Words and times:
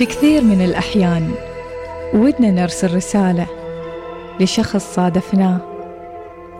في 0.00 0.06
كثير 0.06 0.44
من 0.44 0.62
الأحيان 0.64 1.30
ودنا 2.14 2.50
نرسل 2.50 2.94
رسالة 2.96 3.46
لشخص 4.40 4.94
صادفناه 4.94 5.60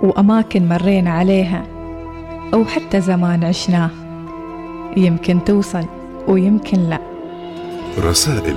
وأماكن 0.03 0.69
مرينا 0.69 1.11
عليها 1.11 1.67
أو 2.55 2.65
حتى 2.65 3.01
زمان 3.01 3.45
عشناه. 3.45 3.91
يمكن 4.97 5.45
توصل 5.45 5.85
ويمكن 6.29 6.79
لا. 6.79 7.01
رسائل 7.99 8.57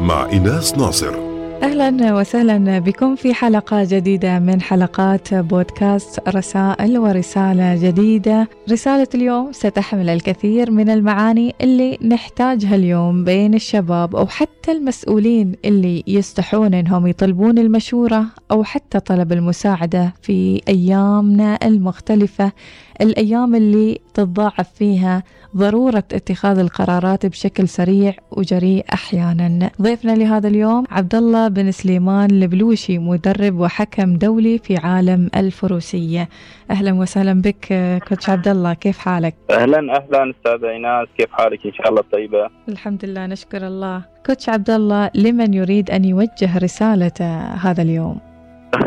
مع 0.00 0.30
إناس 0.32 0.78
ناصر. 0.78 1.31
أهلا 1.62 2.14
وسهلا 2.14 2.78
بكم 2.78 3.16
في 3.16 3.34
حلقة 3.34 3.84
جديدة 3.84 4.38
من 4.38 4.60
حلقات 4.60 5.34
بودكاست 5.34 6.28
رسائل 6.28 6.98
ورسالة 6.98 7.76
جديدة. 7.88 8.48
رسالة 8.70 9.06
اليوم 9.14 9.52
ستحمل 9.52 10.08
الكثير 10.08 10.70
من 10.70 10.90
المعاني 10.90 11.54
اللي 11.60 11.98
نحتاجها 12.02 12.74
اليوم 12.74 13.24
بين 13.24 13.54
الشباب 13.54 14.16
أو 14.16 14.26
حتى 14.26 14.72
المسؤولين 14.72 15.54
اللي 15.64 16.04
يستحون 16.06 16.74
إنهم 16.74 17.06
يطلبون 17.06 17.58
المشورة 17.58 18.24
أو 18.50 18.64
حتى 18.64 19.00
طلب 19.00 19.32
المساعدة 19.32 20.14
في 20.22 20.60
أيامنا 20.68 21.58
المختلفة 21.64 22.52
الأيام 23.00 23.54
اللي 23.54 23.98
تتضاعف 24.14 24.68
فيها 24.74 25.22
ضرورة 25.56 26.04
اتخاذ 26.12 26.58
القرارات 26.58 27.26
بشكل 27.26 27.68
سريع 27.68 28.14
وجريء 28.30 28.84
أحيانا 28.92 29.70
ضيفنا 29.82 30.12
لهذا 30.12 30.48
اليوم 30.48 30.84
عبد 30.90 31.14
الله 31.14 31.48
بن 31.52 31.70
سليمان 31.70 32.30
البلوشي 32.30 32.98
مدرب 32.98 33.54
وحكم 33.60 34.16
دولي 34.16 34.58
في 34.58 34.76
عالم 34.76 35.30
الفروسية 35.36 36.28
أهلا 36.70 36.92
وسهلا 36.94 37.42
بك 37.42 37.66
كوتش 38.08 38.30
عبد 38.30 38.48
الله 38.48 38.74
كيف 38.74 38.98
حالك؟ 38.98 39.34
أهلا 39.50 39.78
أهلا 39.78 40.30
أستاذة 40.30 40.70
إيناس 40.70 41.08
كيف 41.18 41.32
حالك 41.32 41.66
إن 41.66 41.72
شاء 41.72 41.88
الله 41.88 42.02
طيبة؟ 42.12 42.50
الحمد 42.68 43.04
لله 43.04 43.26
نشكر 43.26 43.66
الله 43.66 44.02
كوتش 44.26 44.48
عبد 44.48 44.70
الله 44.70 45.10
لمن 45.14 45.54
يريد 45.54 45.90
أن 45.90 46.04
يوجه 46.04 46.58
رسالة 46.58 47.18
هذا 47.64 47.82
اليوم؟ 47.82 48.20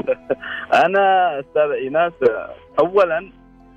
أنا 0.86 1.40
أستاذة 1.40 1.74
إيناس 1.74 2.14
أولا 2.80 3.32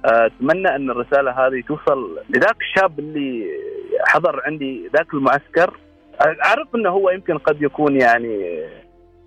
أتمنى 0.04 0.76
أن 0.76 0.90
الرسالة 0.90 1.30
هذه 1.30 1.62
توصل 1.68 2.18
لذاك 2.28 2.56
الشاب 2.60 2.98
اللي 2.98 3.46
حضر 4.06 4.40
عندي 4.44 4.90
ذاك 4.96 5.14
المعسكر 5.14 5.76
أعرف 6.20 6.74
إنه 6.74 6.90
هو 6.90 7.10
يمكن 7.10 7.38
قد 7.38 7.62
يكون 7.62 8.00
يعني 8.00 8.64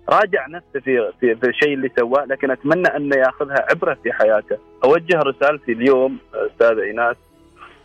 راجع 0.08 0.46
نفسه 0.46 0.80
في 0.80 1.12
في, 1.20 1.36
في 1.36 1.48
الشيء 1.48 1.74
اللي 1.74 1.90
سواه 1.98 2.24
لكن 2.24 2.50
أتمنى 2.50 2.88
انه 2.96 3.16
ياخذها 3.16 3.66
عبرة 3.70 3.96
في 4.02 4.12
حياته. 4.12 4.58
أوجه 4.84 5.18
رسالتي 5.18 5.72
اليوم 5.72 6.18
استاذه 6.34 6.82
إيناس 6.82 7.16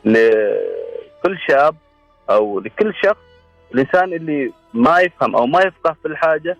لكل 0.05 1.38
شاب 1.47 1.75
أو 2.30 2.59
لكل 2.59 2.94
شخص 3.03 3.17
الانسان 3.73 4.14
اللي 4.14 4.52
ما 4.73 4.99
يفهم 4.99 5.36
أو 5.36 5.45
ما 5.45 5.61
يفقه 5.61 5.95
في 6.02 6.08
الحاجة 6.08 6.58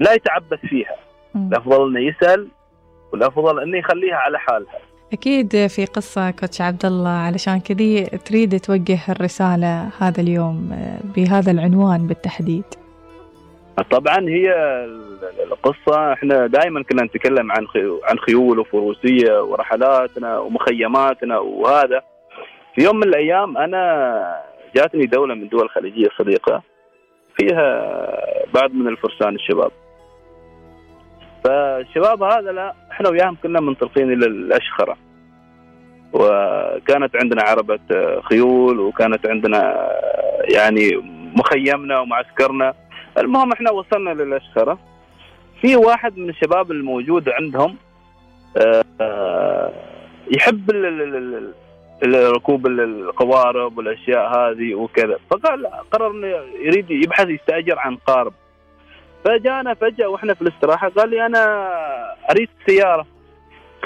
لا 0.00 0.12
يتعبث 0.12 0.60
فيها. 0.60 0.96
الأفضل 1.36 1.88
إنه 1.88 2.00
يسأل 2.08 2.48
والأفضل 3.12 3.60
إنه 3.62 3.78
يخليها 3.78 4.16
على 4.16 4.38
حالها. 4.38 4.78
أكيد 5.14 5.66
في 5.66 5.84
قصة 5.84 6.30
كوتش 6.30 6.60
عبد 6.60 6.84
الله 6.86 7.10
علشان 7.10 7.60
كذي 7.60 8.04
تريد 8.04 8.60
توجه 8.60 8.98
الرسالة 9.08 9.88
هذا 9.98 10.20
اليوم 10.20 10.76
بهذا 11.16 11.50
العنوان 11.50 12.06
بالتحديد. 12.06 12.64
طبعا 13.90 14.28
هي 14.28 14.46
القصة 15.52 16.12
إحنا 16.12 16.46
دائما 16.46 16.82
كنا 16.82 17.02
نتكلم 17.04 17.52
عن 17.52 17.66
عن 18.04 18.18
خيول 18.18 18.58
وفروسية 18.58 19.42
ورحلاتنا 19.42 20.38
ومخيماتنا 20.38 21.38
وهذا. 21.38 22.00
في 22.74 22.84
يوم 22.84 22.96
من 22.96 23.08
الأيام 23.08 23.58
أنا 23.58 24.42
جاتني 24.76 25.06
دولة 25.06 25.34
من 25.34 25.48
دول 25.48 25.62
الخليجية 25.62 26.08
صديقة 26.18 26.62
فيها 27.36 27.66
بعض 28.54 28.70
من 28.72 28.88
الفرسان 28.88 29.34
الشباب. 29.34 29.70
فالشباب 31.44 32.22
هذا 32.22 32.52
لا 32.52 32.74
إحنا 32.90 33.08
وياهم 33.08 33.36
كنا 33.42 33.60
منطلقين 33.60 34.12
إلى 34.12 34.26
الأشخرة. 34.26 34.96
وكانت 36.14 37.16
عندنا 37.16 37.42
عربة 37.42 37.80
خيول 38.20 38.80
وكانت 38.80 39.26
عندنا 39.26 39.90
يعني 40.54 40.90
مخيمنا 41.36 42.00
ومعسكرنا. 42.00 42.74
المهم 43.18 43.52
إحنا 43.52 43.70
وصلنا 43.70 44.10
للأشخرة. 44.10 44.78
في 45.60 45.76
واحد 45.76 46.18
من 46.18 46.28
الشباب 46.28 46.70
الموجود 46.70 47.28
عندهم 47.28 47.76
يحب 50.30 50.70
ركوب 52.04 52.66
القوارب 52.66 53.78
والأشياء 53.78 54.38
هذه 54.38 54.74
وكذا. 54.74 55.18
فقال 55.30 55.66
قرر 55.66 56.10
إنه 56.10 56.26
يريد 56.60 56.90
يبحث 56.90 57.28
يستأجر 57.28 57.78
عن 57.78 57.96
قارب. 57.96 58.32
فجانا 59.24 59.74
فجأة 59.74 60.08
وإحنا 60.08 60.34
في 60.34 60.42
الاستراحة 60.42 60.88
قال 60.88 61.10
لي 61.10 61.26
أنا 61.26 61.70
أريد 62.30 62.48
سيارة. 62.66 63.06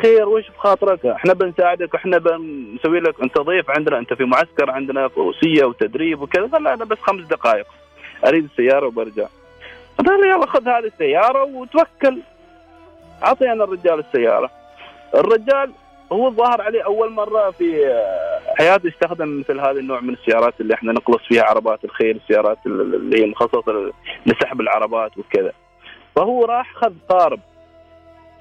خير 0.02 0.28
وش 0.28 0.48
بخاطرك؟ 0.48 1.06
إحنا 1.06 1.34
بنساعدك 1.34 1.94
إحنا 1.94 2.18
بنسوي 2.18 3.00
لك 3.00 3.22
أنت 3.22 3.38
ضيف 3.38 3.70
عندنا 3.70 3.98
أنت 3.98 4.12
في 4.14 4.24
معسكر 4.24 4.70
عندنا 4.70 5.08
فروسيه 5.08 5.64
وتدريب 5.64 6.22
وكذا. 6.22 6.46
قال 6.46 6.66
أنا 6.66 6.84
بس 6.84 6.98
خمس 6.98 7.26
دقائق. 7.26 7.66
أريد 8.26 8.44
السيارة 8.44 8.86
وبرجع. 8.86 9.26
قال 10.06 10.26
يلا 10.26 10.46
خذ 10.46 10.68
هذه 10.68 10.86
السيارة 10.86 11.44
وتوكل. 11.44 12.18
اعطي 13.24 13.52
أنا 13.52 13.64
الرجال 13.64 13.98
السيارة. 13.98 14.50
الرجال 15.14 15.72
هو 16.12 16.28
الظاهر 16.28 16.62
عليه 16.62 16.84
أول 16.84 17.12
مرة 17.12 17.50
في 17.50 18.02
حياته 18.58 18.88
استخدم 18.88 19.40
مثل 19.40 19.60
هذا 19.60 19.80
النوع 19.80 20.00
من 20.00 20.14
السيارات 20.14 20.60
اللي 20.60 20.74
إحنا 20.74 20.92
نقلص 20.92 21.22
فيها 21.28 21.42
عربات 21.42 21.84
الخيل 21.84 22.16
السيارات 22.16 22.58
اللي 22.66 23.22
هي 23.22 23.26
مخصصة 23.26 23.92
لسحب 24.26 24.60
العربات 24.60 25.18
وكذا. 25.18 25.52
فهو 26.16 26.44
راح 26.44 26.74
خذ 26.74 26.92
قارب 27.08 27.40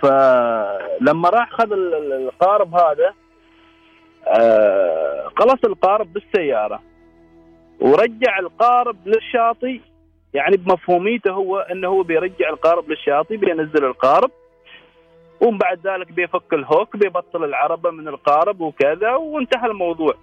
فلما 0.08 1.30
راح 1.30 1.52
خذ 1.52 1.72
القارب 1.72 2.76
هذا 2.76 3.14
آه 4.28 5.28
قلص 5.28 5.66
القارب 5.66 6.14
بالسيارة 6.14 6.80
ورجع 7.80 8.40
القارب 8.40 8.98
للشاطئ. 9.06 9.80
يعني 10.34 10.58
بمفهوميته 10.58 11.32
هو 11.32 11.60
إنه 11.60 11.88
هو 11.88 12.04
بيرجع 12.04 12.50
القارب 12.50 12.90
للشاطئ 12.90 13.38
بينزل 13.38 13.86
القارب 13.86 14.32
ومن 15.42 15.58
بعد 15.58 15.88
ذلك 15.88 16.12
بيفك 16.12 16.54
الهوك 16.54 16.98
بيبطل 16.98 17.44
العربة 17.44 17.92
من 17.92 18.08
القارب 18.08 18.62
وكذا 18.62 19.12
وانتهى 19.12 19.68
الموضوع. 19.68 20.14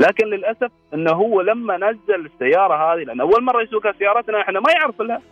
لكن 0.00 0.26
للأسف 0.26 0.70
أنه 0.94 1.12
هو 1.12 1.40
لما 1.40 1.76
نزل 1.76 2.26
السيارة 2.26 2.74
هذه 2.92 3.02
لأن 3.04 3.20
أول 3.20 3.44
مرة 3.44 3.62
يسوقها 3.62 3.92
سيارتنا 3.98 4.40
إحنا 4.40 4.60
ما 4.60 4.72
يعرف 4.72 5.02
لها 5.02 5.22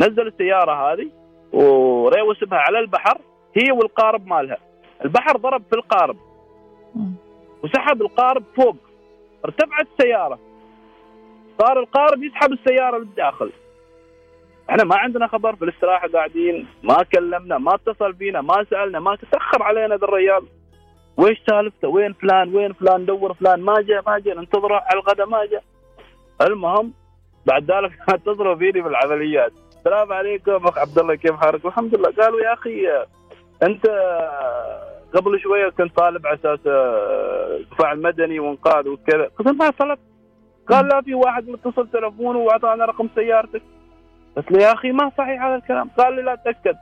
نزل 0.00 0.26
السيارة 0.26 0.92
هذه 0.92 1.10
وريوس 1.52 2.44
بها 2.44 2.58
على 2.58 2.78
البحر 2.78 3.18
هي 3.56 3.72
والقارب 3.72 4.26
مالها. 4.26 4.58
البحر 5.04 5.36
ضرب 5.36 5.62
في 5.70 5.76
القارب. 5.76 6.16
وسحب 7.62 8.02
القارب 8.02 8.44
فوق. 8.56 8.76
ارتفعت 9.44 9.86
السيارة. 9.92 10.38
صار 11.60 11.80
القارب 11.80 12.22
يسحب 12.22 12.52
السيارة 12.52 12.98
للداخل. 12.98 13.52
إحنا 14.70 14.84
ما 14.84 14.96
عندنا 14.96 15.26
خبر 15.26 15.56
في 15.56 15.64
الاستراحة 15.64 16.08
قاعدين 16.08 16.66
ما 16.82 17.02
كلمنا 17.02 17.58
ما 17.58 17.74
اتصل 17.74 18.12
بينا 18.12 18.40
ما 18.40 18.64
سألنا 18.70 19.00
ما 19.00 19.16
تاخر 19.32 19.62
علينا 19.62 19.96
ذا 19.96 20.04
الرجال 20.04 20.42
ويش 21.16 21.42
سالفته؟ 21.50 21.88
وين 21.88 22.12
فلان؟ 22.12 22.54
وين 22.56 22.72
فلان؟ 22.72 23.06
دور 23.06 23.34
فلان. 23.34 23.60
ما 23.60 23.74
جاء 23.80 24.02
ما 24.06 24.18
جاء. 24.18 24.36
ننتظره 24.36 24.74
على 24.74 25.00
الغداء 25.00 25.26
ما 25.26 25.44
جاء. 25.44 25.62
المهم 26.40 26.92
بعد 27.46 27.70
ذلك 27.70 27.92
اتصلوا 28.14 28.54
فيني 28.54 28.80
بالعمليات. 28.80 29.52
السلام 29.80 30.12
عليكم 30.12 30.66
أخ 30.66 30.78
عبد 30.78 30.98
الله 30.98 31.14
كيف 31.14 31.32
حالك؟ 31.32 31.66
الحمد 31.66 31.94
لله. 31.94 32.12
قالوا 32.20 32.40
يا 32.40 32.52
أخي 32.52 32.88
أنت 33.62 33.86
قبل 35.14 35.40
شوية 35.40 35.68
كنت 35.68 35.96
طالب 35.96 36.26
على 36.26 36.36
أساس 36.36 36.60
دفاع 37.72 37.92
المدني 37.92 38.40
وإنقاذ 38.40 38.88
وكذا. 38.88 39.30
قلت 39.38 39.48
ما 39.48 39.70
طلبت. 39.70 40.00
قال 40.68 40.88
لا 40.88 41.00
في 41.00 41.14
واحد 41.14 41.48
متصل 41.48 41.88
تلفونه 41.88 42.38
وأعطانا 42.38 42.84
رقم 42.84 43.08
سيارتك. 43.14 43.62
قلت 44.36 44.52
له 44.52 44.62
يا 44.62 44.72
أخي 44.72 44.92
ما 44.92 45.10
صحيح 45.18 45.42
هذا 45.42 45.54
الكلام. 45.54 45.90
قال 45.98 46.16
لي 46.16 46.22
لا 46.22 46.34
تأكد. 46.34 46.76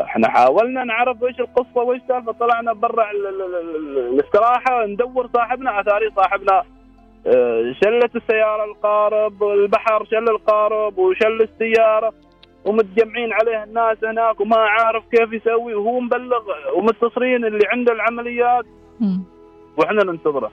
إحنا 0.00 0.28
حاولنا 0.28 0.84
نعرف 0.84 1.24
إيش 1.24 1.40
القصة 1.40 1.80
وإيش 1.80 2.02
السالفه 2.02 2.32
طلعنا 2.32 2.72
برا 2.72 3.10
الاستراحة 3.10 4.86
ندور 4.86 5.28
صاحبنا 5.34 5.80
أثاري 5.80 6.10
صاحبنا. 6.16 6.62
آه، 7.26 7.74
شلت 7.82 8.16
السيارة 8.16 8.64
القارب 8.64 9.42
البحر 9.42 10.04
شل 10.04 10.28
القارب 10.28 10.98
وشل 10.98 11.42
السيارة. 11.42 12.12
ومتجمعين 12.64 13.32
عليه 13.32 13.64
الناس 13.64 14.04
هناك 14.04 14.40
وما 14.40 14.56
عارف 14.56 15.04
كيف 15.10 15.32
يسوي. 15.32 15.74
وهو 15.74 16.00
مبلغ 16.00 16.42
ومتصلين 16.76 17.44
اللي 17.44 17.66
عنده 17.66 17.92
العمليات. 17.92 18.64
وإحنا 19.76 20.04
ننتظره. 20.04 20.50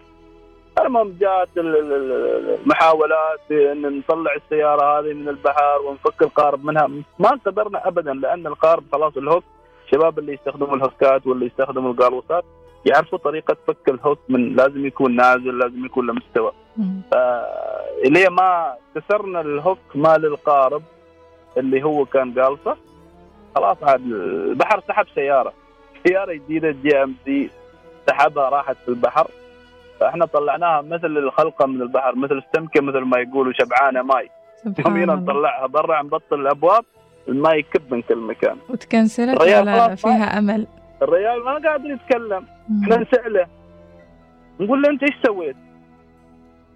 المهم 0.86 1.18
جاءت 1.20 1.50
المحاولات 1.58 3.52
إن 3.52 3.98
نطلع 3.98 4.36
السيارة 4.36 5.00
هذه 5.00 5.14
من 5.14 5.30
البحر 5.30 5.82
ونفك 5.82 6.22
القارب 6.22 6.66
منها. 6.66 6.90
ما 7.20 7.30
قدرنا 7.46 7.88
ابدا 7.88 8.14
لأن 8.14 8.48
القارب 8.48 8.84
خلاص 8.92 9.18
الهوك 9.18 9.44
الشباب 9.86 10.20
اللي 10.20 10.34
يستخدموا 10.34 10.76
الهوكات 10.76 11.28
واللي 11.28 11.46
يستخدموا 11.46 11.92
القالوصات 11.92 12.44
يعرفوا 12.86 13.18
طريقة 13.18 13.58
فك 13.68 13.90
الهوك 13.90 14.20
من 14.30 14.56
لازم 14.56 14.86
يكون 14.86 15.16
نازل 15.16 15.58
لازم 15.58 15.86
يكون 15.86 16.08
له 16.08 16.14
مستوى. 16.14 16.52
إلى 18.06 18.30
ما 18.30 18.76
كسرنا 18.96 19.42
ال 19.42 19.50
hook 19.50 19.80
مال 19.96 20.26
القارب 20.26 20.82
اللي 21.58 21.84
هو 21.84 22.06
كان 22.06 22.40
قالصه 22.40 22.78
خلاص 23.56 23.78
عاد 23.84 24.02
البحر 24.02 24.82
سحب 24.88 25.06
سياره. 25.16 25.54
سياره 26.08 26.34
جديده 26.34 26.72
GMC 26.72 27.50
سحبها 28.08 28.50
راحت 28.50 28.76
في 28.86 28.90
البحر. 28.90 29.28
فإحنا 30.00 30.26
طلعناها 30.26 30.82
مثل 30.82 31.18
الخلقة 31.18 31.66
من 31.66 31.82
البحر 31.82 32.16
مثل 32.16 32.38
السمكة 32.38 32.82
مثل 32.82 33.00
ما 33.00 33.20
يقولوا 33.20 33.54
شبعانة 33.54 34.02
ماي. 34.02 34.30
سبحان 34.56 34.86
يومينا 34.86 35.16
نطلعها 35.16 35.68
برا 35.68 36.02
نبطل 36.02 36.40
الأبواب 36.42 36.86
الماء 37.28 37.56
يكب 37.56 37.94
من 37.94 38.02
كل 38.02 38.18
مكان. 38.18 38.58
وتكنسلت 38.70 39.42
ولا 39.42 39.96
فيها 39.96 40.40
أمل. 40.40 40.68
الرجال 41.02 41.44
ما 41.44 41.54
قادر 41.54 41.90
يتكلم. 41.90 42.46
إحنا 42.84 42.98
نسأله. 42.98 43.48
نقول 44.60 44.82
له 44.82 44.90
أنت 44.90 45.04
إيش 45.04 45.16
سويت؟ 45.26 45.56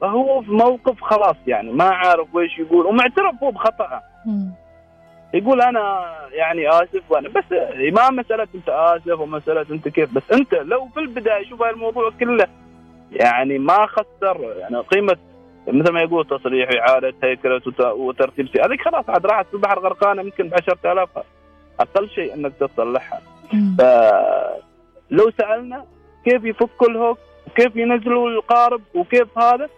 فهو 0.02 0.42
في 0.42 0.52
موقف 0.52 1.02
خلاص 1.02 1.36
يعني 1.48 1.72
ما 1.72 1.84
عارف 1.84 2.36
ويش 2.36 2.60
يقول. 2.60 2.86
ومعترف 2.86 3.44
هو 3.44 3.52
بخطأه. 3.52 4.02
يقول 5.34 5.62
أنا 5.62 6.06
يعني 6.32 6.70
آسف 6.70 7.02
وأنا 7.10 7.30
بس 7.30 7.44
ما 7.94 8.10
مسألة 8.10 8.48
أنت 8.56 8.70
آسف 8.70 9.20
ومسألة 9.20 9.66
أنت 9.72 9.88
كيف 9.88 10.14
بس 10.14 10.24
أنت 10.34 10.54
لو 10.54 10.88
في 10.94 11.00
البداية 11.00 11.50
شوف 11.50 11.62
هاي 11.62 11.70
الموضوع 11.72 12.12
كله 12.20 12.48
يعني 13.12 13.58
ما 13.60 13.86
خسر 13.86 14.54
يعني 14.58 14.78
قيمة 14.78 15.18
مثل 15.68 15.92
ما 15.94 16.02
يقول 16.02 16.28
تصريح 16.28 16.70
إعادة 16.72 17.14
هيكلة 17.24 17.56
وت- 17.56 17.80
وترتيب 17.82 18.48
هذيك 18.66 18.82
خلاص 18.82 19.10
عاد 19.10 19.26
راحت 19.26 19.48
في 19.48 19.54
البحر 19.54 19.80
غرقانة 19.80 20.22
يمكن 20.22 20.50
ب 20.50 20.54
10000 20.54 21.10
أقل 21.80 22.10
شيء 22.10 22.34
إنك 22.34 22.52
تصلحها. 22.60 23.22
مم. 23.54 23.76
فلو 25.10 25.32
سألنا 25.38 25.86
كيف 26.26 26.44
يفكوا 26.46 26.88
الهوك 26.90 27.18
وكيف 27.48 27.76
ينزلوا 27.76 28.30
القارب 28.30 28.82
وكيف 28.96 29.38
هذا 29.38 29.70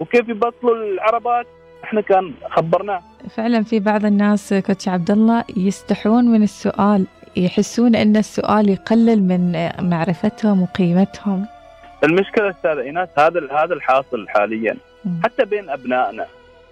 وكيف 0.00 0.28
يبطلوا 0.28 0.76
العربات 0.76 1.46
إحنا 1.86 2.00
كان 2.00 2.34
خبرناه 2.50 3.02
فعلا 3.36 3.62
في 3.62 3.80
بعض 3.80 4.04
الناس 4.04 4.54
كوتش 4.54 4.88
عبد 4.88 5.10
الله 5.10 5.44
يستحون 5.56 6.24
من 6.24 6.42
السؤال 6.42 7.06
يحسون 7.36 7.94
إن 7.94 8.16
السؤال 8.16 8.68
يقلل 8.68 9.22
من 9.22 9.70
معرفتهم 9.90 10.62
وقيمتهم. 10.62 11.46
المشكلة 12.04 12.50
أستاذ 12.50 12.78
إيناس 12.78 13.08
هذا 13.18 13.40
هذا 13.52 13.74
الحاصل 13.74 14.28
حاليا. 14.28 14.76
حتى 15.24 15.44
بين 15.44 15.70
أبنائنا 15.70 16.26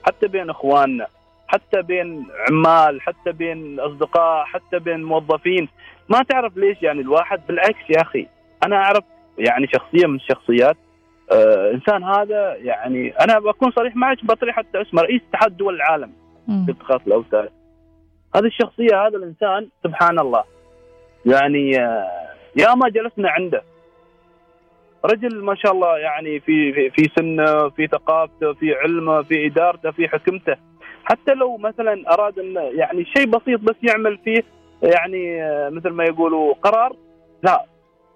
حتى 0.07 0.27
بين 0.29 0.51
إخواننا 0.51 1.07
حتى 1.47 1.83
بين 1.83 2.27
عمال 2.51 3.03
حتى 3.03 3.33
بين 3.33 3.81
أصدقاء 3.81 4.45
حتى 4.45 4.79
بين 4.79 5.03
موظفين. 5.03 5.69
ما 6.09 6.23
تعرف 6.23 6.57
ليش 6.57 6.83
يعني 6.83 7.01
الواحد 7.01 7.41
بالعكس 7.49 7.91
يا 7.91 8.03
أخي. 8.03 8.27
أنا 8.67 8.77
أعرف 8.77 9.05
يعني 9.39 9.67
شخصيه 9.67 10.07
من 10.07 10.17
الشخصيات 10.17 10.77
آه 11.33 11.71
إنسان 11.71 12.05
هذا 12.05 12.55
يعني 12.55 13.15
أنا 13.21 13.39
بكون 13.39 13.71
صريح 13.71 13.97
معك 13.97 14.25
بطريق 14.25 14.55
حتى 14.55 14.83
اسمه 14.83 15.03
رئيس 15.03 15.23
اتحاد 15.31 15.57
دول 15.57 15.75
العالم. 15.75 16.13
في 16.67 16.73
اتخاذ 16.73 16.99
الاوتاد 17.07 17.49
هذه 18.37 18.45
الشخصية 18.45 19.07
هذا 19.07 19.17
الإنسان 19.17 19.69
سبحان 19.85 20.19
الله. 20.19 20.45
يعني 21.27 21.81
آه، 21.81 22.09
يا 22.57 22.75
ما 22.75 22.89
جلسنا 22.89 23.31
عنده. 23.31 23.63
رجل 25.05 25.45
ما 25.45 25.55
شاء 25.55 25.73
الله 25.73 25.99
يعني 25.99 26.41
في 26.41 26.73
في, 26.73 26.91
في 26.91 27.11
سنه 27.19 27.69
في 27.69 27.87
ثقافته 27.87 28.53
في 28.53 28.75
علمه 28.75 29.23
في 29.23 29.47
إدارته 29.47 29.91
في 29.91 30.09
حكمته. 30.09 30.57
حتى 31.05 31.35
لو 31.35 31.57
مثلا 31.57 32.15
أراد 32.15 32.39
أن 32.39 32.55
يعني 32.55 33.05
شيء 33.05 33.27
بسيط 33.27 33.61
بس 33.61 33.77
يعمل 33.83 34.19
فيه 34.25 34.43
يعني 34.83 35.43
آه، 35.43 35.69
مثل 35.69 35.91
ما 35.91 36.05
يقولوا 36.05 36.55
قرار 36.55 36.97
لا. 37.43 37.65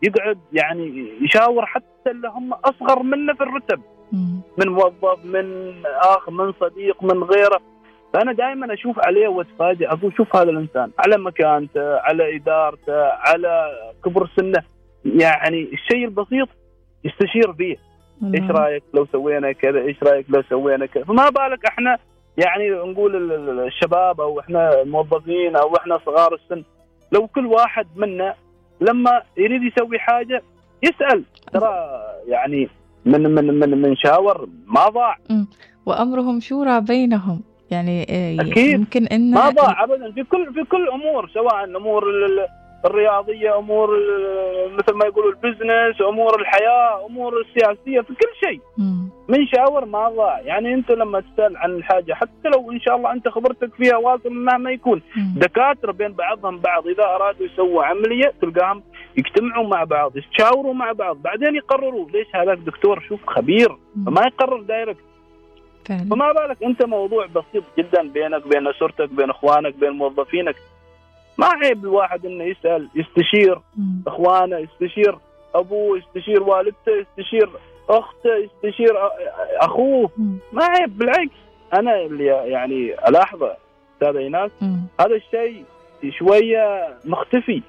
يقعد 0.02 0.38
يعني 0.52 1.08
يشاور 1.22 1.66
حتى 1.66 1.87
اللي 2.10 2.28
هم 2.28 2.52
أصغر 2.52 3.02
منه 3.02 3.34
في 3.34 3.40
الرتب. 3.43 3.81
من 4.58 4.69
موظف 4.69 5.25
من 5.25 5.72
أخ 5.87 6.28
من 6.31 6.52
صديق 6.52 7.02
من 7.02 7.22
غيره. 7.22 7.60
فأنا 8.14 8.32
دائما 8.32 8.75
أشوف 8.75 8.99
عليه 9.06 9.28
واتفاجئ 9.28 9.93
أقول 9.93 10.12
شوف 10.16 10.37
هذا 10.37 10.50
الإنسان 10.50 10.90
على 10.99 11.19
مكانته 11.19 11.96
على 12.00 12.37
إدارته 12.37 13.05
على 13.05 13.70
كبر 14.05 14.28
سنه. 14.37 14.62
يعني 15.05 15.62
الشيء 15.72 16.05
البسيط 16.05 16.49
يستشير 17.05 17.52
فيه. 17.52 17.76
إيش 18.34 18.40
الله. 18.40 18.61
رأيك 18.61 18.82
لو 18.94 19.06
سوينا 19.12 19.52
كذا؟ 19.52 19.81
إيش 19.81 20.02
رأيك 20.02 20.26
لو 20.28 20.43
سوينا 20.43 20.87
كذا؟ 20.87 21.04
فما 21.04 21.28
بالك 21.28 21.66
إحنا 21.66 21.99
يعني 22.37 22.70
نقول 22.70 23.16
ال- 23.16 23.32
ال- 23.32 23.66
الشباب 23.66 24.20
أو 24.20 24.40
إحنا 24.40 24.82
الموظفين 24.82 25.56
أو 25.56 25.76
إحنا 25.76 25.99
صغار 26.06 26.34
السن. 26.34 26.64
لو 27.12 27.26
كل 27.26 27.46
واحد 27.46 27.87
منا 27.96 28.34
لما 28.81 29.22
يريد 29.37 29.62
يسوي 29.62 29.99
حاجة 29.99 30.43
يسأل. 30.82 31.25
ترى 31.52 32.00
يعني 32.28 32.69
من 33.04 33.22
من 33.34 33.44
من 33.58 33.82
من 33.82 33.96
شاور 33.96 34.48
ما 34.66 34.88
ضاع. 34.88 35.16
وأمرهم 35.86 36.40
شورى 36.40 36.80
بينهم. 36.80 37.40
يعني 37.70 38.02
آه، 38.10 38.40
أكيد. 38.40 38.75
يمكن 38.75 39.06
إن 39.06 39.30
ما 39.30 39.50
ضاع 39.50 39.84
ابدا. 39.84 40.12
في 40.12 40.22
كل 40.25 40.54
في 40.54 40.64
كل 40.64 40.88
أمور 40.88 41.30
سواء 41.34 41.64
ال- 42.08 42.46
الرياضية 42.84 43.58
أمور 43.58 43.88
مثل 44.78 44.94
ما 44.94 45.06
يقولوا 45.06 45.30
البزنس 45.30 46.00
أمور 46.08 46.40
الحياة 46.40 47.06
أمور 47.06 47.40
السياسية 47.40 48.00
في 48.00 48.14
كل 48.14 48.48
شيء. 48.48 48.60
من 49.28 49.46
شاور 49.46 49.84
ما 49.84 50.08
ضاع. 50.08 50.40
يعني 50.40 50.75
أنت 50.75 50.90
لما 50.90 51.20
تسأل 51.20 51.56
عن 51.56 51.70
الحاجة 51.70 52.12
حتى 52.12 52.48
لو 52.54 52.72
إن 52.72 52.80
شاء 52.80 52.96
الله 52.96 53.12
أنت 53.12 53.28
خبرتك 53.28 53.75
فيها 53.75 53.96
واصل 53.96 54.30
مهما 54.30 54.70
يكون. 54.70 55.02
دكاترة 55.36 55.92
بين 55.92 56.12
بعضهم 56.12 56.58
بعض 56.58 56.86
إذا 56.86 57.04
أرادوا 57.04 57.46
يسووا 57.46 57.84
عملية 57.84 58.32
تلقاهم 58.40 58.82
يجتمعوا 59.16 59.69
مع 59.69 59.84
بعض 59.84 60.16
يتشاوروا 60.16 60.75
مع 60.75 60.92
بعض. 60.92 61.16
بعدين 61.16 61.56
يقرروا 61.56 62.10
ليش 62.10 62.26
هذاك 62.34 62.58
دكتور؟ 62.58 63.00
شوف 63.08 63.20
خبير. 63.26 63.76
فما 64.06 64.22
يقرر 64.22 64.62
direct 64.62 65.05
فعلا. 65.88 66.08
فما 66.10 66.32
بالك 66.32 66.62
أنت 66.62 66.84
موضوع 66.84 67.26
بسيط 67.26 67.64
جدا 67.78 68.02
بينك 68.02 68.48
بين 68.48 68.66
أسرتك 68.66 69.08
بين 69.08 69.30
إخوانك 69.30 69.75
بين 69.75 69.90
موظفينك. 69.90 70.56
ما 71.38 71.46
عيب 71.46 71.85
الواحد 71.85 72.26
إنه 72.26 72.44
يسأل 72.44 72.88
يستشير. 72.94 73.61
إخوانه 74.06 74.58
يستشير 74.58 75.19
أبوه 75.55 75.99
يستشير 75.99 76.43
والدته 76.43 76.93
يستشير 77.00 77.50
أخته 77.88 78.37
يستشير 78.37 78.93
أخوه. 79.61 80.11
ما 80.52 80.64
عيب 80.64 80.99
بالعكس 80.99 81.37
أنا 81.75 82.00
اللي 82.00 82.25
يعني 82.26 82.94
ألاحظه 83.08 83.56
أستاذ 83.94 84.17
إيناس. 84.17 84.50
هذا 85.00 85.14
الشيء 85.17 85.64
شوية 86.11 86.88
مختفي 87.05 87.62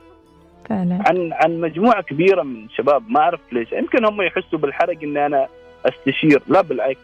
فعلا 0.70 1.04
عن 1.08 1.34
عن 1.34 1.62
مجموعة 1.62 2.02
كبيرة 2.02 2.44
من 2.44 2.66
الشباب 2.66 3.04
ما 3.10 3.20
أعرف 3.20 3.40
ليش 3.52 3.72
يمكن 3.72 4.06
هم 4.06 4.22
يحسوا 4.22 4.60
بالحرج 4.60 5.04
ان 5.04 5.18
أنا 5.18 5.48
أستشير 5.86 6.42
لا 6.48 6.62
بالعكس 6.62 7.00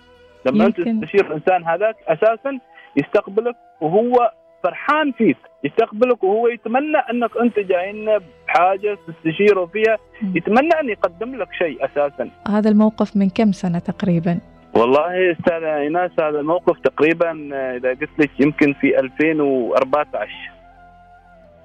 لما 0.46 0.66
أنت 0.66 0.80
يمكن. 0.80 1.02
تستشير 1.02 1.28
الإنسان 1.28 1.64
هذاك 1.64 1.96
أساسا 2.08 2.60
يستقبلك 2.96 3.56
وهو 3.82 4.32
فرحان 4.64 5.12
فيك 5.12 5.38
يستقبلك 5.66 6.24
وهو 6.24 6.48
يتمنى 6.48 6.98
أنك 6.98 7.32
أنت 7.42 7.60
جاي 7.60 7.92
لنا 7.92 8.20
بحاجة 8.48 8.98
تستشيره 9.08 9.66
فيها. 9.66 9.98
يتمنى 10.36 10.74
أن 10.82 10.90
يقدم 10.90 11.36
لك 11.36 11.48
شيء 11.58 11.86
أساسا. 11.86 12.30
هذا 12.48 12.70
الموقف 12.70 13.18
من 13.18 13.30
كم 13.30 13.52
سنة 13.52 13.80
تقريبا؟ 13.80 14.40
والله 14.76 15.32
أستاذ 15.32 15.64
أيناس 15.64 16.12
هذا 16.20 16.40
الموقف 16.40 16.80
تقريبا 16.80 17.32
إذا 17.78 17.90
قلت 17.90 18.20
لك 18.20 18.32
يمكن 18.40 18.74
في 18.74 19.00
2014 19.00 20.30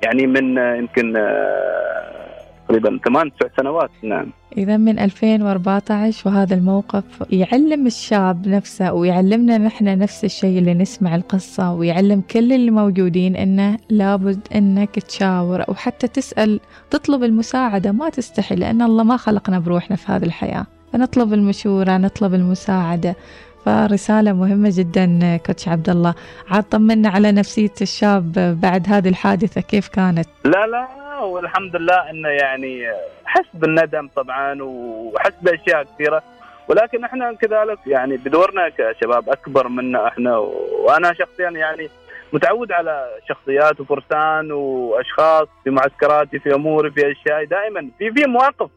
يعني 0.04 0.26
من 0.26 0.58
يمكن 0.58 1.16
آه، 1.16 2.29
تقريبا 2.70 3.00
ثمان 3.04 3.30
تسع 3.40 3.48
سنوات. 3.56 3.90
نعم. 4.02 4.32
إذا 4.56 4.76
من 4.76 4.98
2014 4.98 6.28
وهذا 6.28 6.54
الموقف 6.54 7.04
يعلم 7.30 7.86
الشاب 7.86 8.48
نفسه 8.48 8.92
ويعلمنا 8.92 9.58
نحن 9.58 9.98
نفس 9.98 10.24
الشيء 10.24 10.58
اللي 10.58 10.74
نسمع 10.74 11.14
القصة 11.14 11.72
ويعلم 11.72 12.20
كل 12.20 12.52
اللي 12.52 12.70
موجودين 12.70 13.36
إنه 13.36 13.76
لابد 13.90 14.40
إنك 14.54 14.98
تشاور 14.98 15.68
أو 15.68 15.74
حتى 15.74 16.08
تسأل 16.08 16.60
تطلب 16.90 17.24
المساعدة. 17.24 17.92
ما 17.92 18.08
تستحي 18.08 18.54
لأن 18.54 18.82
الله 18.82 19.04
ما 19.04 19.16
خلقنا 19.16 19.58
بروحنا 19.58 19.96
في 19.96 20.12
هذه 20.12 20.24
الحياة. 20.24 20.66
فنطلب 20.92 21.32
المشورة 21.32 21.96
نطلب 21.96 22.34
المساعدة. 22.34 23.16
فرسالة 23.64 24.32
مهمة 24.32 24.72
جدا 24.74 25.36
كوتش 25.36 25.68
عبد 25.68 25.88
الله. 25.88 26.14
عاد 26.50 26.62
طمنا 26.62 27.08
على 27.08 27.32
نفسية 27.32 27.74
الشاب 27.82 28.32
بعد 28.62 28.86
هذه 28.88 29.08
الحادثة 29.08 29.60
كيف 29.60 29.88
كانت؟ 29.88 30.28
لا 30.44 30.66
لا. 30.66 30.99
والحمد 31.24 31.76
لله 31.76 32.10
إنه 32.10 32.28
يعني 32.28 32.86
حس 33.24 33.46
بالندم 33.54 34.08
طبعا 34.16 34.62
وحس 34.62 35.34
بأشياء 35.42 35.82
كثيرة. 35.82 36.22
ولكن 36.68 37.04
إحنا 37.04 37.32
كذلك 37.32 37.78
يعني 37.86 38.16
بدورنا 38.16 38.68
كشباب 38.68 39.28
أكبر 39.28 39.68
منا 39.68 40.08
إحنا 40.08 40.36
وأنا 40.38 41.12
شخصيا 41.12 41.50
يعني 41.50 41.88
متعود 42.32 42.72
على 42.72 43.08
شخصيات 43.28 43.80
وفرسان 43.80 44.52
وأشخاص 44.52 45.48
في 45.64 45.70
معسكراتي 45.70 46.38
في 46.38 46.54
أموري 46.54 46.90
في 46.90 47.12
أشياء 47.12 47.44
دائما 47.44 47.88
في 47.98 48.12
في 48.12 48.26
مواقف. 48.26 48.70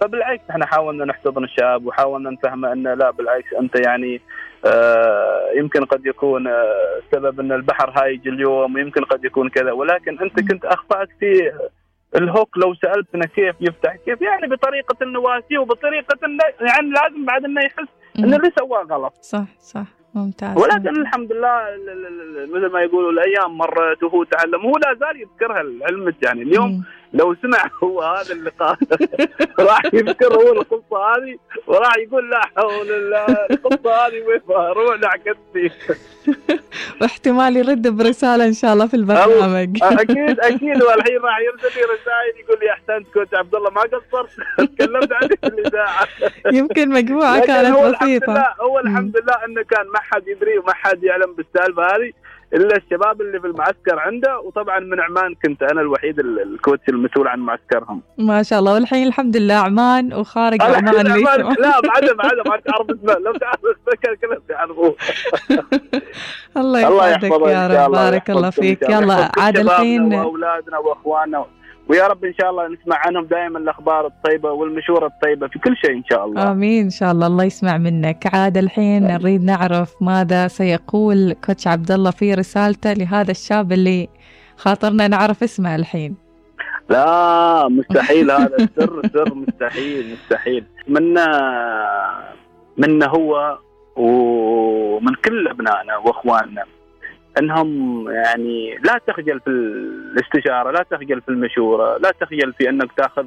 فبالعكس 0.00 0.42
إحنا 0.50 0.66
حاولنا 0.66 1.04
نحتضن 1.04 1.44
الشاب 1.44 1.86
وحاولنا 1.86 2.30
نفهمه 2.30 2.72
انه 2.72 2.94
لا 2.94 3.10
بالعكس 3.10 3.52
أنت 3.60 3.86
يعني 3.86 4.20
آه 4.66 5.50
يمكن 5.56 5.84
قد 5.84 6.06
يكون 6.06 6.46
آه 6.46 7.00
سبب 7.12 7.40
إن 7.40 7.52
البحر 7.52 7.92
هايج 7.96 8.28
اليوم 8.28 8.74
ويمكن 8.74 9.04
قد 9.04 9.24
يكون 9.24 9.48
كذا. 9.48 9.72
ولكن 9.72 10.18
أنت 10.18 10.40
كنت 10.50 10.64
أخطأت 10.64 11.08
في 11.20 11.52
الهوك 12.16 12.58
لو 12.58 12.74
سألتنا 12.74 13.26
كيف 13.26 13.54
يفتح 13.60 13.96
كيف 13.96 14.22
يعني 14.22 14.46
بطريقة 14.46 14.96
النواسي 15.02 15.58
وبطريقة 15.58 16.26
انه 16.26 16.44
يعني 16.60 16.90
لازم 16.90 17.24
بعد 17.24 17.44
إنه 17.44 17.60
يحس 17.60 17.88
ان 18.18 18.34
اللي 18.34 18.50
سواه 18.58 18.82
غلط. 18.82 19.14
صح 19.22 19.44
صح. 19.60 19.84
ممتاز. 20.14 20.56
ولكن 20.56 20.88
الحمد 21.00 21.32
لله 21.32 21.68
ال- 21.74 21.88
ال- 21.90 22.38
ال- 22.38 22.50
مثل 22.52 22.72
ما 22.72 22.80
يقولوا 22.82 23.10
الأيام 23.12 23.58
مرت 23.58 24.02
وهو 24.02 24.24
تعلم 24.24 24.60
هو 24.66 24.72
لا 24.72 24.94
زال 25.00 25.20
يذكرها 25.20 25.56
علمك 25.82 26.22
يعني 26.22 26.42
اليوم 26.42 26.70
مم. 26.70 26.84
لو 27.12 27.34
سمع 27.42 27.70
هو 27.82 28.02
هذا 28.02 28.32
اللقاء 28.32 28.78
راح 29.68 29.82
يذكر 29.92 30.34
هو 30.34 30.52
القصة 30.52 30.96
هذه 31.16 31.38
وراح 31.66 31.96
يقول 31.96 32.30
لا 32.30 32.40
حول 32.56 32.90
الله 32.92 33.26
القصة 33.50 34.06
هذه 34.06 34.22
وين 34.22 34.40
روح 34.48 35.00
لعقدتي 35.00 35.70
واحتمال 37.00 37.56
يرد 37.56 37.88
برسالة 37.88 38.44
إن 38.44 38.52
شاء 38.52 38.72
الله 38.72 38.86
في 38.86 38.94
البرنامج. 38.94 39.78
أكيد 39.82 40.40
أكيد 40.40 40.82
والحين 40.82 41.18
راح 41.18 41.38
يرسل 41.40 41.78
لي 41.78 41.84
رسائل 41.84 42.44
يقول 42.44 42.58
لي 42.60 42.70
أحسنت 42.72 43.12
كوتش 43.14 43.34
عبد 43.34 43.54
الله 43.54 43.70
ما 43.70 43.80
قصرت 43.80 44.30
تكلمت 44.76 45.12
عنك 45.12 45.38
في 45.40 45.46
الإذاعة. 45.46 46.08
يمكن 46.52 46.88
مجموعة 46.88 47.36
لكن 47.36 47.46
كانت 47.46 47.76
هو 47.76 47.86
لله 48.02 48.54
هو 48.60 48.78
الحمد 48.78 49.16
لله 49.16 49.44
إنه 49.44 49.62
كان 49.62 49.86
ما 49.86 50.00
حد 50.00 50.28
يدري 50.28 50.58
وما 50.58 50.72
حد 50.74 51.04
يعلم 51.04 51.34
بالسالفة 51.34 51.82
هذه. 51.82 52.12
إلا 52.54 52.76
الشباب 52.76 53.20
اللي 53.20 53.40
في 53.40 53.46
المعسكر 53.46 53.98
عنده 53.98 54.38
وطبعا 54.40 54.78
من 54.80 55.00
عمان 55.00 55.34
كنت 55.44 55.62
أنا 55.62 55.80
الوحيد 55.80 56.18
ال- 56.18 56.42
الكوتش 56.42 56.88
المسؤول 56.88 57.28
عن 57.28 57.38
معسكرهم. 57.40 58.02
ما 58.18 58.42
شاء 58.42 58.58
الله 58.58 58.74
والحين 58.74 59.06
الحمد 59.06 59.36
لله 59.36 59.54
عمان 59.54 60.14
وخارج 60.14 60.62
عمان 60.62 60.88
عمان. 60.88 61.06
لا 61.58 61.80
بعد 61.80 62.04
بعد 62.16 62.36
ما 62.48 62.56
تعرف 62.66 62.90
اسمه. 62.90 63.14
لو 63.14 63.32
تعرف 63.32 63.60
اسمه 63.64 64.16
كلهم 64.22 64.40
تعرفوه 64.48 64.94
الله 66.56 67.08
يحفظه 67.10 67.50
يا 67.50 67.84
رب. 67.86 67.92
بارك 67.92 68.30
الله 68.30 68.50
فيك. 68.50 68.82
يلا 68.82 69.30
عاد 69.38 69.56
الحين 69.58 70.14
وأولادنا 70.14 70.78
وأخواننا. 70.78 71.44
ويا 71.88 72.06
رب 72.06 72.24
إن 72.24 72.34
شاء 72.40 72.50
الله 72.50 72.68
نسمع 72.68 72.96
عنهم 73.06 73.24
دائما 73.24 73.58
الأخبار 73.58 74.06
الطيبة 74.06 74.50
والمشورة 74.52 75.06
الطيبة 75.06 75.48
في 75.48 75.58
كل 75.58 75.76
شيء 75.76 75.90
إن 75.90 76.04
شاء 76.10 76.24
الله. 76.24 76.50
آمين 76.50 76.84
إن 76.84 76.90
شاء 76.90 77.12
الله 77.12 77.26
الله 77.26 77.44
يسمع 77.44 77.78
منك. 77.78 78.34
عاد 78.34 78.56
الحين 78.56 79.06
نريد 79.06 79.44
نعرف 79.44 79.94
ماذا 80.00 80.48
سيقول 80.48 81.32
كوتش 81.32 81.66
عبد 81.66 81.90
الله 81.90 82.10
في 82.10 82.34
رسالته 82.34 82.92
لهذا 82.92 83.30
الشاب 83.30 83.72
اللي 83.72 84.08
خاطرنا 84.56 85.08
نعرف 85.08 85.42
اسمه 85.42 85.76
الحين. 85.76 86.16
لا 86.90 87.68
مستحيل 87.68 88.30
هذا. 88.30 88.56
السر 88.56 89.02
سر 89.12 89.34
مستحيل 89.34 90.12
مستحيل. 90.12 90.64
منا 90.88 91.26
منا 92.76 93.06
هو 93.08 93.58
ومن 93.96 95.14
كل 95.24 95.48
أبنائنا 95.48 95.96
وإخواننا. 95.96 96.64
انهم 97.38 98.10
يعني 98.10 98.78
لا 98.84 99.00
تخجل 99.06 99.40
في 99.40 99.50
الاستشارة، 99.50 100.70
لا 100.70 100.84
تخجل 100.90 101.20
في 101.20 101.28
المشورة، 101.28 101.98
لا 101.98 102.10
تخجل 102.20 102.52
في 102.52 102.68
انك 102.68 102.92
تاخذ 102.96 103.26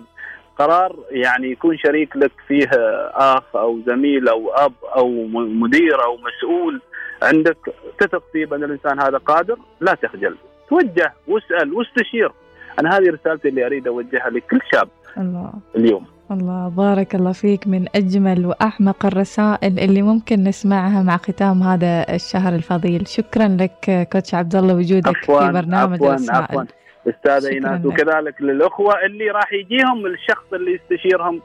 قرار 0.58 0.96
يعني 1.12 1.52
يكون 1.52 1.78
شريك 1.78 2.16
لك 2.16 2.32
فيه 2.48 2.70
اخ 3.14 3.56
أو 3.56 3.80
زميل 3.88 4.28
أو 4.28 4.50
اب 4.50 4.74
أو 4.96 5.28
مدير 5.34 6.04
أو 6.04 6.18
مسؤول 6.18 6.82
عندك 7.24 7.58
تثق 8.00 8.24
فيه 8.34 8.46
بان 8.46 8.64
الانسان 8.64 9.00
هذا 9.00 9.18
قادر، 9.18 9.58
لا 9.82 9.94
تخجل، 9.94 10.36
توجه 10.70 11.14
واسأل 11.28 11.74
واستشير. 11.74 12.32
أنا 12.80 12.98
هذه 12.98 13.10
رسالتي 13.10 13.48
اللي 13.50 13.66
أريد 13.66 13.88
أوجهها 13.88 14.30
لكل 14.30 14.60
شاب 14.74 14.90
الله 15.18 15.54
اليوم. 15.76 16.06
الله 16.32 16.70
بارك 16.70 17.16
الله 17.16 17.32
فيك 17.32 17.68
من 17.68 17.86
أجمل 17.96 18.46
وأعمق 18.46 19.06
الرسائل 19.06 19.80
اللي 19.80 20.02
ممكن 20.02 20.44
نسمعها 20.44 21.04
مع 21.04 21.18
ختام 21.18 21.64
هذا 21.64 22.06
الشهر 22.16 22.56
الفضيل 22.56 23.08
شكرا 23.08 23.48
لك 23.48 24.08
كوتش 24.12 24.36
عبد 24.36 24.56
الله 24.56 24.76
وجودك 24.76 25.18
في 25.18 25.32
برنامج 25.32 25.94
عفوا 25.96 26.08
الرسائل 26.10 26.42
عفوا 26.44 26.64
أستاذة 27.10 27.52
إيناس 27.52 27.80
لك. 27.80 27.86
وكذلك 27.86 28.42
للأخوة 28.42 29.06
اللي 29.06 29.32
راح 29.32 29.54
يجيهم 29.54 30.06
الشخص 30.06 30.54
اللي 30.54 30.72
يستشيرهم 30.84 31.42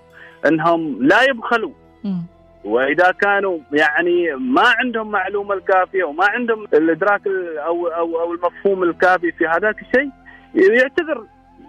إنهم 0.49 0.99
لا 1.02 1.23
يبخلوا 1.23 1.71
مم. 2.05 2.23
وإذا 2.64 3.11
كانوا 3.21 3.59
يعني 3.73 4.35
ما 4.35 4.62
عندهم 4.66 5.11
معلومة 5.11 5.55
الكافية 5.55 6.05
وما 6.05 6.25
عندهم 6.28 6.64
الإدراك 6.75 7.26
ال- 7.26 7.59
أو 7.59 7.87
أو 7.87 8.21
أو 8.21 8.33
المفهوم 8.35 8.83
الكافي 8.83 9.33
في 9.33 9.47
هذاك 9.47 9.76
الشيء 9.83 10.11
يعتذر 10.55 11.26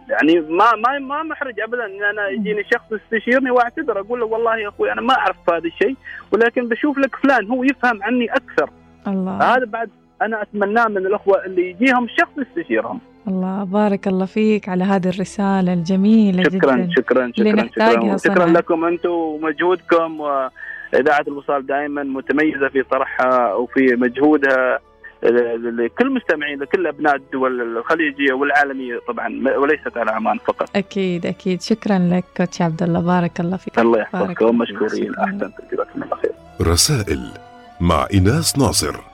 يعني 0.09 0.39
ما 0.39 0.75
ما 0.75 0.99
ما 0.99 1.23
محرج 1.23 1.59
ابدا 1.59 1.85
إن 1.85 2.03
أنا 2.03 2.27
يجيني 2.27 2.63
شخص 2.63 2.91
يستشيرني 2.91 3.51
وأعتذر 3.51 3.99
أقول 3.99 4.19
له 4.19 4.25
والله 4.25 4.57
يا 4.57 4.69
أخوي 4.69 4.91
أنا 4.91 5.01
ما 5.01 5.13
أعرف 5.13 5.35
هذا 5.49 5.67
الشيء 5.67 5.95
ولكن 6.31 6.67
بشوف 6.67 6.97
لك 6.97 7.15
فلان 7.15 7.47
هو 7.47 7.63
يفهم 7.63 8.03
عني 8.03 8.33
أكثر. 8.33 8.69
الله. 9.07 9.55
هذا 9.55 9.65
بعد 9.65 9.89
أنا 10.21 10.41
أتمناه 10.41 10.87
من 10.87 10.97
الأخوة 10.97 11.45
اللي 11.45 11.69
يجيهم 11.69 12.07
شخص 12.07 12.31
يستشيرهم. 12.37 12.99
الله 13.27 13.63
بارك 13.63 14.07
الله 14.07 14.25
فيك 14.25 14.69
على 14.69 14.83
هذه 14.83 15.09
الرسالة 15.09 15.73
الجميلة 15.73 16.43
شكرا 16.43 16.75
جدا. 16.75 16.89
شكرا 16.95 17.31
شكرا 17.35 17.67
شكرا, 17.67 18.17
شكرا. 18.17 18.45
لكم 18.45 18.85
أنتم 18.85 19.09
ومجهودكم 19.09 20.19
وإذاعة 20.19 21.23
الوصال 21.27 21.65
دائما 21.65 22.03
متميزة 22.03 22.67
في 22.67 22.83
طرحها 22.83 23.53
وفي 23.53 23.95
مجهودها. 23.95 24.79
لكل 25.23 26.09
مستمعين 26.09 26.59
لكل 26.59 26.87
أبناء 26.87 27.15
الدول 27.15 27.77
الخليجية 27.77 28.33
والعالمية 28.33 28.99
طبعا 29.07 29.27
وليست 29.57 29.97
على 29.97 30.11
عمان 30.11 30.37
فقط. 30.37 30.69
أكيد 30.75 31.25
أكيد. 31.25 31.61
شكرا 31.61 31.99
لك 31.99 32.23
كوتش 32.37 32.61
عبد 32.61 32.83
الله. 32.83 32.99
بارك 32.99 33.39
الله 33.39 33.57
فيك. 33.57 33.79
الله 33.79 33.99
يحفظكم. 33.99 34.57
مشكورين. 34.57 35.15
احسنتم 35.15 35.51
جزاكم 35.71 36.03
الله 36.03 36.15
خير. 36.15 36.31
رسائل 36.61 37.31
مع 37.81 38.07
إناس 38.13 38.57
ناصر. 38.57 39.06